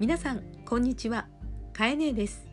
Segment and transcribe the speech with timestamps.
[0.00, 1.28] 皆さんこんにちは。
[1.72, 2.48] かえねえです。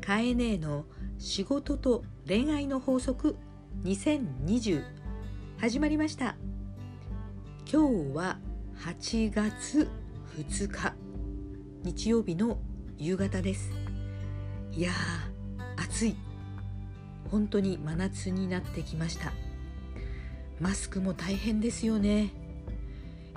[0.00, 0.86] かえねえの
[1.18, 3.36] 仕事と恋愛の法則
[3.84, 4.82] 2020
[5.58, 6.36] 始まりました。
[7.70, 8.38] 今日は
[8.78, 9.90] 8月
[10.38, 10.94] 2日。
[11.82, 12.58] 日曜日の
[12.96, 13.70] 夕方です。
[14.72, 16.16] いやー暑い。
[17.30, 19.34] 本当に真夏になってきました。
[20.58, 22.39] マスクも大変ですよね。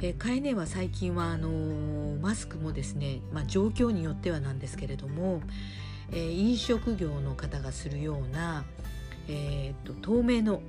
[0.04, 5.42] えー、カエネは最近はあのー、マスクもですね、まあ、状況によってはなんですけれども、
[6.12, 8.66] えー、飲食業の方がするような、
[9.30, 10.62] えーと、透明の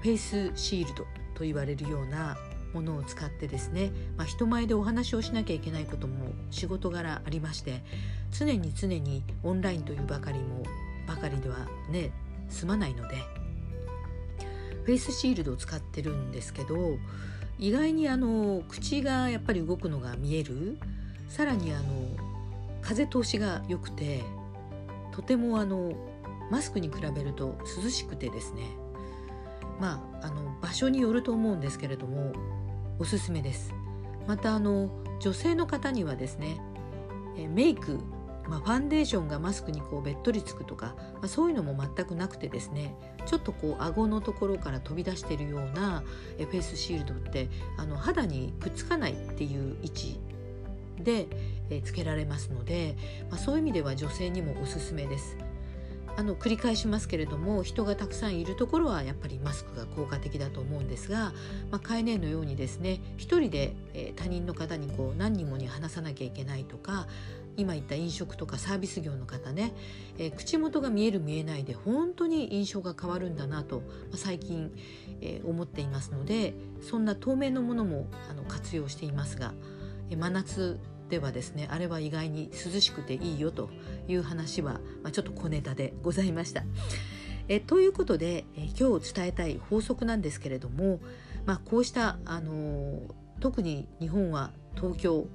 [0.00, 1.04] フェイスシールド
[1.34, 2.38] と言われるような
[2.72, 7.84] ものを使ってですね、まあ、人前でお話をしなきゃいけないことも仕事柄ありまして
[8.30, 10.62] 常に常にオンラインというばかりも
[11.06, 12.12] ばかりではね
[12.48, 13.16] 済まないので
[14.84, 16.96] フェイスシールドを使ってるんですけど
[17.62, 20.78] 意外にあの口がやっぱり動くのが見える。
[21.28, 21.84] さらにあの
[22.82, 24.20] 風通しが良くて
[25.12, 25.94] とてもあの
[26.50, 28.64] マスクに比べると涼しくてですね。
[29.80, 32.32] まああの場所によると思うんですけれども
[32.98, 33.72] おすすめです。
[34.26, 36.60] またあの女性の方にはですね
[37.54, 38.00] メイク
[38.48, 42.94] まあ、ファンデーションがマスクにこうべっとりつくとか、まあ、そういうのも全くなくてですね
[43.26, 46.02] ちょっとこう顎のところから飛び出しているような
[46.38, 47.48] フェイスシールドって
[47.78, 50.20] あの肌にくっつかないっていう位置
[50.98, 51.26] で、
[51.84, 52.96] つけられますので、
[53.30, 55.36] まあ、そういう意味では女性にもおすすめです。
[56.16, 61.32] あの繰り返しますけれども人がたくさんいるところはやっぱりマスクが効果的だと思うんですが、
[61.70, 67.06] まあ、カエネのようにですね一人で、え、他人の方にこう何人もに話さなきゃいけないとか
[67.56, 69.72] 今言った飲食とかサービス業の方ね、
[70.18, 74.72] えー、口元が見える見えないで本当に印象が変わるんだなと、まあ、最近、
[75.20, 79.54] えー、思っていますのでそんな透明のものもあの活用していますが、
[80.10, 83.70] えー、真夏ではですねあれは意外に涼しくていいよと
[84.08, 86.62] いう話は、まあ、ちょっと小ネタでございました。
[87.48, 91.00] えということで、え今日伝えたい法則なんですけれども、
[91.44, 93.02] まあ、こうした、あの
[93.40, 95.26] 特に日本は東京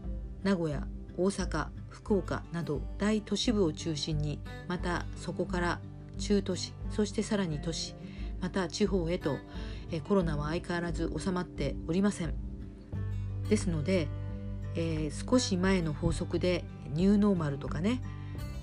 [0.43, 1.67] 名古屋大阪
[1.97, 5.79] 福岡など大都市部を中心にまたそこから
[6.19, 7.95] 中都市そしてさらに都市
[8.39, 9.37] また地方へと
[9.91, 12.33] えコロナは相変わらず収まっておりません。
[13.49, 14.07] ですので、
[14.75, 18.01] えー、少し前の法則でニューノーマルとかね、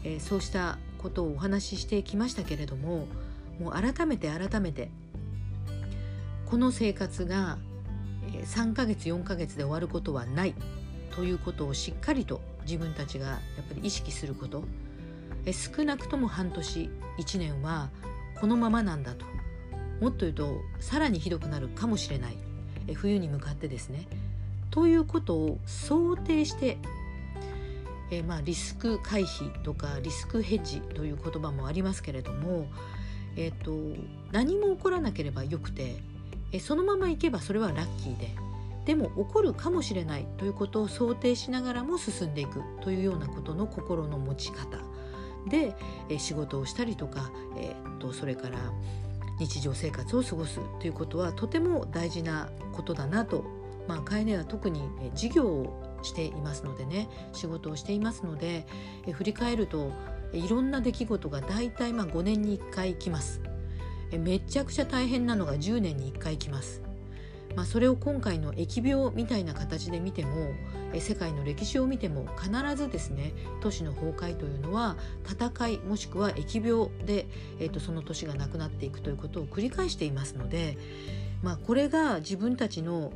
[0.05, 3.09] えー、そうしたことをお話ししてきましたけれども
[3.59, 4.91] もう改めて改めて
[6.47, 7.59] この生活が
[8.44, 10.55] 3ヶ月4ヶ月で終わることはない
[11.15, 14.64] ということをしっかりと自分たちがやっぱり意識すること。
[15.52, 17.91] 少なくとも半年1年は
[18.41, 19.26] このままなんだと。
[20.00, 22.36] もっと言うとさらにひどくなるかもしれない。
[22.94, 24.06] 冬に向かってですね。
[24.70, 26.78] ということを想定して
[28.10, 32.66] えまあ、リスク回避とかリスクヘッジという言葉もありますけれども、
[33.36, 33.72] えーと
[34.31, 35.96] 何も起こらなければよくて
[36.52, 38.31] えそのままいけばそれはラッキーで
[38.84, 44.78] でも起こるかもしれないということを想定しながらも進んでいくというようなことの心の持ち方。
[45.49, 45.75] で、
[46.09, 48.59] え仕事をしたりとか、えー、とそれから
[49.39, 53.44] 日常生活を過ごすということはとても大事なことだなと、
[53.89, 54.83] まあ、カエネは特に
[55.15, 58.67] 事業をしていますのでね仕事をしていますので
[59.06, 59.91] え振り返ると
[60.33, 63.41] いろんな出来事が大体まあ5年に1回来ます。
[64.11, 66.84] えめちゃくちゃ大変なのが10年に1回来ます。
[67.56, 70.53] まあ、それを今回の疫病みたいな形で見ても
[71.00, 77.26] 世界の歴史を見ても必ずですね都市の崩壊というのは戦いもしくは疫病で、
[77.59, 80.76] えー、とその都市がなくなっていくということを繰り返していますので、
[81.43, 83.12] まあ、これが自分たちの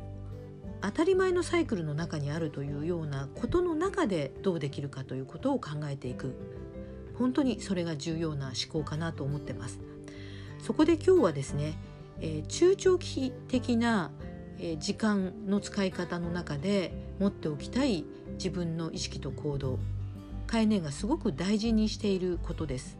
[0.81, 6.35] 当たり前のサイクルの中にあるというようなことの中でどうできるかということを考えていく
[7.17, 9.79] 本当にそれが重要な思考かなと思ってます。
[10.63, 11.77] そこで今日はですね、
[12.21, 14.11] えー、中長期的な
[14.59, 19.79] え時間の使い方の中で持っておきたい自分の意識と行動
[20.47, 22.97] カエネがすごく大事にしていることです。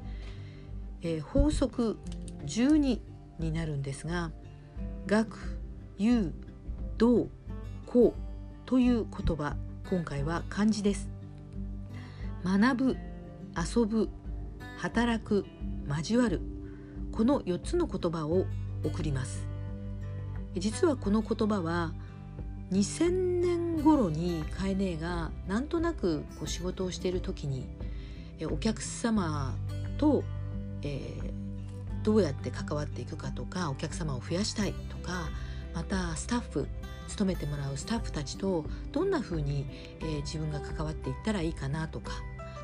[1.02, 1.98] えー、法則
[2.46, 3.00] 12
[3.40, 4.32] になるんですが
[5.08, 5.60] 「学」
[5.98, 6.34] 「有」
[6.98, 7.30] 「道」
[7.88, 8.22] 「こう」
[8.66, 9.56] という言葉
[9.90, 11.10] 今回は漢字です。
[12.44, 12.98] 学ぶ
[13.58, 14.10] 遊ぶ
[14.78, 15.46] 働く
[15.88, 16.42] 交わる
[17.12, 18.46] この4つの言葉を
[18.86, 19.49] 送ります
[20.56, 21.92] 実はこの言葉は
[22.72, 27.68] 2000年頃にカエネーがなんとなくこう仕事をしている時に
[28.52, 29.56] お客様
[29.98, 30.24] と、
[30.84, 35.30] えー、どうやって関わっていくかとかお客様を増やしたいとか
[35.74, 36.68] またスタッフ
[37.08, 39.66] 勤めてもらうスタッフたちとどんなふうに、
[40.00, 42.12] えー、自分が関わっていったらいいかなとか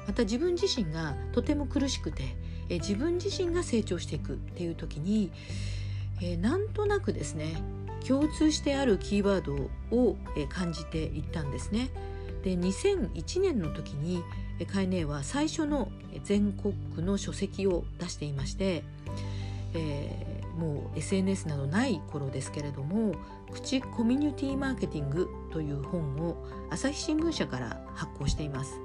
[0.08, 2.36] また自分自身がとても苦しくて、
[2.70, 5.32] えー、自分自身が成長していくっていう時に、
[6.22, 7.62] えー、なんとなくですね
[8.08, 9.56] 共通してあるキーワード
[9.96, 11.90] を、え感じていったんですね。
[12.44, 14.22] で2001年の時に
[14.72, 15.92] カイネーは最初の
[16.24, 18.84] 全国区の書籍を出していまして、
[19.74, 23.16] えー、もう SNS などない頃ですけれども
[23.52, 28.80] 「口コミュニティマーケティング」という本を朝日新聞社から発行しています。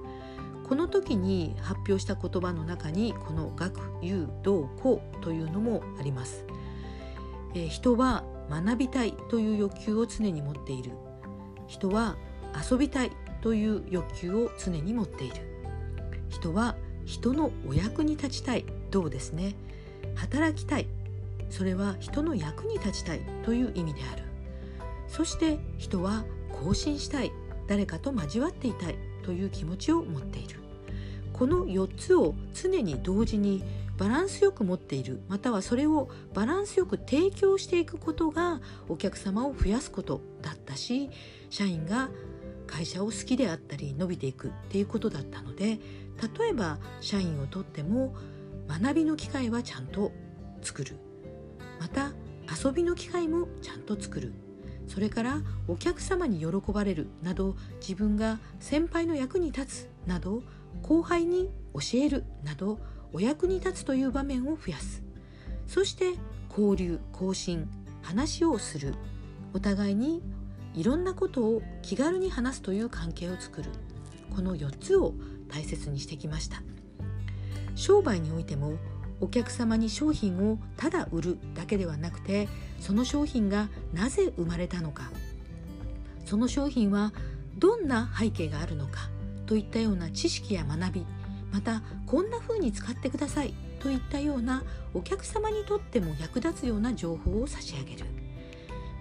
[0.66, 6.44] この時に発表した言葉の中にこの学友道公というのもあります、
[7.54, 10.92] え、人は学びたいという欲求を常に持っている。
[11.66, 12.16] 人は
[12.70, 13.12] 遊びたい
[13.42, 15.36] という欲求を常に持っている。
[16.28, 18.64] 人は人のお役に立ちたい。
[18.90, 19.54] どうですね。
[20.14, 20.86] 働きたい。
[21.48, 24.22] それは人の役に立ちたいという意味である。
[25.08, 27.32] そして人は更新したい。
[27.66, 30.60] 誰かと交わっていたいという気持ちを持っている。
[31.32, 33.62] この4つを常に同時に
[34.00, 41.10] バランスよく持っているまたはそれをバランスよく提供していくことがお客様を増やすことだったし
[41.50, 42.08] 社員が
[42.66, 45.78] 会社を好きであったり伸びていくっていうことだったので
[46.38, 48.14] 例えば社員をとっても
[48.68, 50.12] 学びの機会はちゃんと
[50.62, 50.96] 作る。
[51.78, 52.12] また
[52.64, 54.32] 遊びの機会もちゃんと作る。
[54.86, 60.42] それからお客様に喜ばれるなど自分が先輩の役に立つなど
[60.82, 62.78] 後輩に教えるなど
[63.12, 65.02] お役に立つという場面を増やす。
[65.66, 66.14] そして
[66.48, 67.68] 交流更新
[68.02, 68.94] 話をする。
[69.52, 70.22] お互いに
[70.74, 73.70] いろんなことを気軽に話すという関係を作る。
[74.34, 75.14] この4つを
[75.48, 76.62] 大切にしてきました。
[77.74, 78.74] 商売においても
[79.20, 82.48] お客様に商品をただ売るだけではなくて
[82.78, 85.10] その商品がなぜ生まれたのか。
[86.24, 87.12] その商品は
[87.58, 89.10] どんな背景があるのか
[89.46, 91.06] といったような知識や学び
[91.52, 94.62] またこんな風に使ってくださいといったような
[94.94, 98.06] お客様にとっても役立つような情報を差し上げる。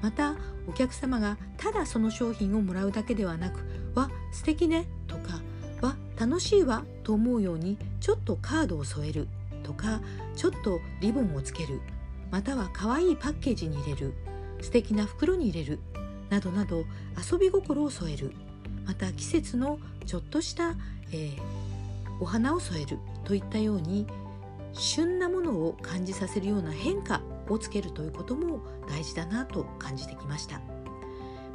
[0.01, 0.35] また
[0.67, 3.59] お客様がただその商品をもらうだけではなく
[3.95, 5.41] 「わ素敵ね」とか
[5.81, 9.27] 「わ楽しいわ」と思うようにちょっとカードを添える
[9.63, 10.01] とか
[10.35, 11.81] ちょっとリボンをつける
[12.31, 14.13] または可愛いパッケージに入れる
[14.61, 15.79] 素敵な袋に入れる
[16.29, 16.85] などなど
[17.31, 18.31] 遊び心を添える
[18.85, 20.75] また季節のちょっとした、
[21.11, 21.37] えー、
[22.19, 24.07] お花を添えるといったように
[24.73, 30.61] 旬なものを感じさせるような変化をつけるということも大事だなと感じてきました。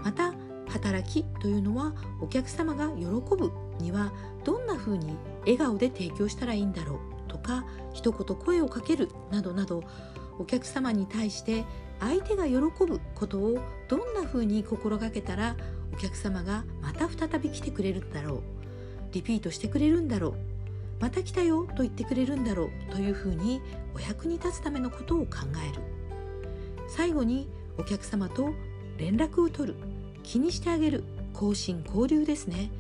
[0.03, 0.35] また
[0.69, 4.13] 働きというのはお客様が喜ぶには
[4.45, 9.83] どんなふうに笑顔で提供したらいいんだろうとか一言声をかけるなどなど
[10.39, 11.65] お客様に対して
[12.01, 13.59] 相手が喜ぶことを
[13.89, 15.57] どんなふうに心がけたら
[15.93, 18.43] お客様がまた再び来てくれるんだろう
[19.13, 20.35] リピートしてくれるんだろう
[21.05, 23.61] また来たよと言ってくれるんだろうというふうに
[23.95, 25.41] お役に立つためのことを考
[25.71, 25.83] える。
[26.89, 27.47] 最後に
[27.77, 28.55] お客様と
[28.97, 29.79] 連絡を取る。
[30.23, 31.05] 気にしてあげる。
[31.35, 32.71] 更新交流ですね。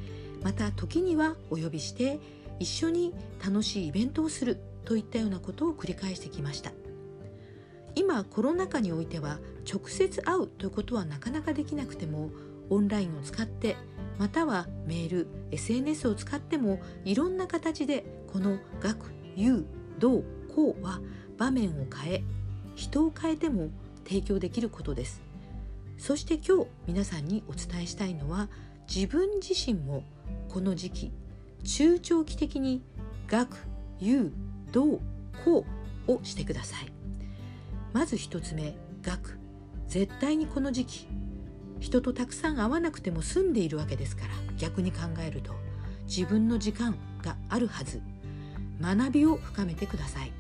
[0.43, 2.19] また時にはお呼びして
[2.59, 3.13] 一緒に
[3.45, 4.57] 楽しいイベントをする。
[4.87, 6.73] といったようなことを繰り返してきました。
[7.95, 9.39] 今コロナ禍においては
[9.71, 12.31] 直接会うということはなかなかできなくても
[12.71, 13.77] オンラインを使って
[14.19, 19.65] またはメール SNS を使ってもいろんな形でこの学友
[20.01, 21.01] 道公は
[21.39, 22.25] 場面を変え
[22.75, 23.71] 人を変えても
[24.05, 25.23] 提供できることです。
[25.99, 28.49] そして今日皆さんにお伝えしたいのは
[28.93, 30.03] 自分自身も
[30.49, 31.13] この時期
[31.63, 32.83] 中長期的に
[33.29, 33.57] 学
[34.01, 34.33] 友
[34.73, 35.01] 道
[35.45, 35.65] 公
[36.09, 36.93] をしてください。
[37.93, 38.75] まず一つ目
[39.05, 39.39] 学。
[39.87, 41.07] 絶対にこの時期
[41.79, 45.55] 人とたくさん会わなくても済んでいるわけですから逆に考えると
[46.07, 48.03] 自分の時間があるはず。
[48.81, 50.33] 学びを深めてください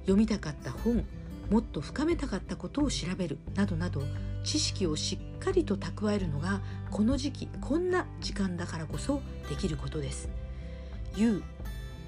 [0.00, 1.04] 読みたかった本
[1.50, 4.02] もっと深めたかったことを調べるなどなど
[4.44, 6.60] 知識をしっかりと蓄えるのが
[6.90, 10.28] この時期こんな時間だからこそできることです
[11.16, 11.36] 言。
[11.36, 11.42] う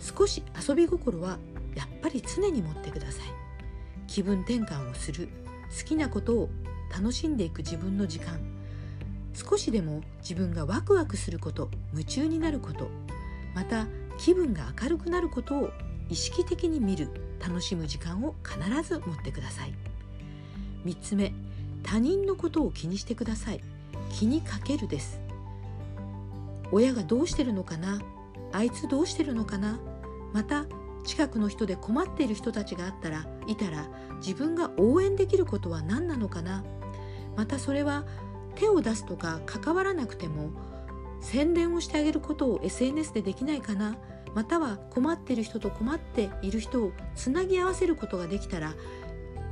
[0.00, 1.38] 少し遊び心は
[1.74, 3.48] やっぱり常に持ってください。
[4.06, 5.28] 気分転換をする
[5.76, 6.48] 好きなことを
[6.90, 8.40] 楽しんでいく自分の時間
[9.34, 12.88] 少しでも自分がワクワクすること夢中になること
[13.54, 13.86] また
[14.18, 15.70] 気分が明るくなることを
[16.10, 17.08] 意識的に見る
[17.40, 19.74] 楽しむ時間を必ず持ってください。
[20.84, 21.32] 3つ目
[21.82, 23.60] 他人のことを気にしてください。
[24.12, 25.20] 気にかけるです。
[26.72, 28.00] 親がどうしてるのかな？
[28.52, 29.78] あいつどうしてるのかな？
[30.32, 30.66] また
[31.04, 36.64] 近くの人で困っている人たちがあったらいたら自分が応援できることは何なのかな？
[37.36, 38.04] またそれは
[38.56, 40.50] 手を出すとか関わらなくても
[41.20, 43.96] 宣伝をしてあげることを SNS でできないかな？
[44.34, 48.74] または困ってる人と困っている人をつなぎ合わせることができたら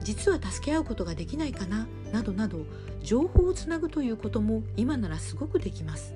[0.03, 1.87] 実は助け合うことができないかな？
[2.13, 2.67] などなど
[3.03, 6.15] 情報をつなぐということも今ならすごくできます。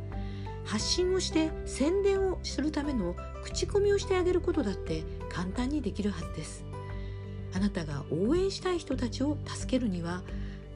[0.65, 6.65] 発信をして宣伝をするための口コミをしてあげることだって簡単にできるはずです。
[7.55, 10.23] あなたが応援したい人たちを助けるには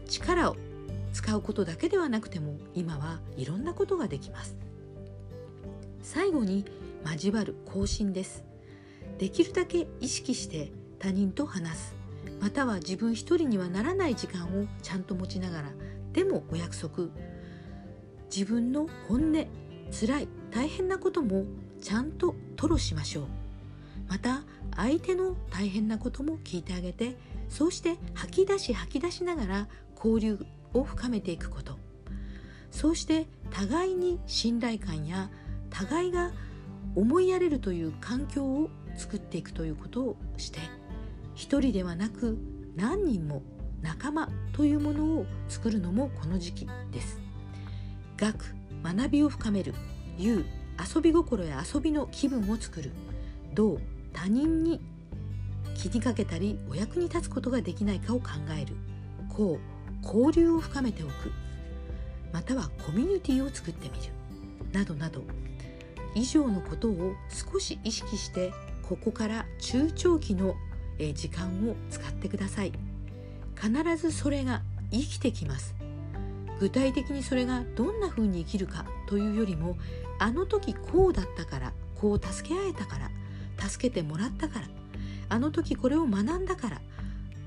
[0.08, 0.56] 力を
[1.12, 4.56] 使うことだけではなくても今はいろんなことができます。
[6.04, 6.66] 最後に
[7.04, 8.44] 交わる更新です。
[9.18, 11.94] できるだけ意識して他人と話す。
[12.40, 15.70] または自分一人にはならない時間をちゃんと持ちながら
[16.12, 17.08] でもお約束。
[18.34, 19.46] 自分の本音
[19.90, 21.46] 辛い大変なことも
[21.80, 23.26] ちゃんと吐露しましょう。
[24.06, 24.42] また
[24.76, 27.16] 相手の大変なことも聞いてあげて
[27.48, 30.44] そうして吐き出し吐き出しながら交流
[30.74, 31.78] を深めていくこと。
[32.70, 35.30] そうして互いに信頼感や
[35.74, 36.30] 互いが
[36.94, 40.60] 思いやれるという環境を作っていくということをして
[41.34, 42.38] 一人ではなく
[42.76, 43.42] 何人も
[43.82, 47.20] 仲間というものを作るのもこの時期です。
[48.16, 48.54] 学
[48.84, 49.74] 学びを深める
[50.16, 50.44] 遊
[50.94, 52.92] 遊び心や遊びの気分を作る。
[53.52, 53.78] 道
[54.12, 54.80] 他人に
[55.74, 58.76] 気にかけたりお役に立つことができないかを考える。
[59.28, 61.32] こう交流を深めておく。
[62.32, 64.12] またはコミュニティを作ってみる。
[64.72, 65.22] などなど
[66.14, 68.52] 以上のことを少し意識して
[68.82, 70.54] ここから中長期の
[71.14, 72.72] 時間を使ってください。
[73.60, 75.74] 必ずそれが生きてきます。
[76.60, 79.76] 具体的にそれがどんな風に生きるかというよりも
[80.18, 84.68] あの時こうだったからこう助け合えたから助けてもらったから
[85.28, 86.80] あの時これを学んだから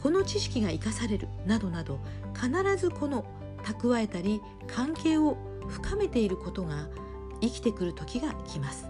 [0.02, 2.00] この知識が生かされるなどなど
[2.34, 3.26] 必ずこの
[3.64, 6.88] 蓄えたり関係を深めていることが
[7.42, 8.88] 生きてくる時が来ます。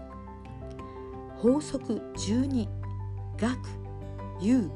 [1.36, 2.68] 法則12
[3.38, 3.58] 学。
[4.40, 4.70] 有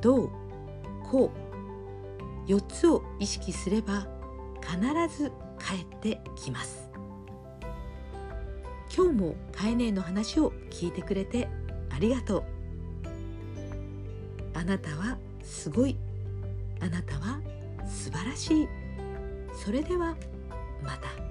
[0.00, 0.30] 道。
[1.10, 1.30] 公
[2.46, 4.06] 4つを意識すれば
[4.60, 4.78] 必
[5.22, 6.88] ず帰ってきます。
[8.94, 11.48] 今日もカエネの話を聞いてくれて
[11.90, 12.44] ありがとう。
[14.54, 15.96] あなたはすごい。
[16.80, 17.40] あなたは
[17.86, 18.68] 素晴らしい。
[19.52, 20.16] それでは
[20.82, 21.29] また。